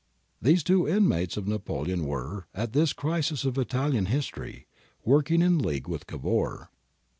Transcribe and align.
These 0.41 0.63
two 0.63 0.87
intimates 0.87 1.37
of 1.37 1.47
Napoleon 1.47 2.07
were, 2.07 2.47
at 2.55 2.73
this 2.73 2.91
crisis 2.91 3.45
of 3.45 3.55
Italian 3.59 4.07
history, 4.07 4.65
work 5.05 5.29
ing 5.29 5.43
in 5.43 5.59
league 5.59 5.87
with 5.87 6.07
Cavour. 6.07 6.71